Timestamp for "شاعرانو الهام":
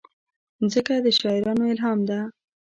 1.19-1.99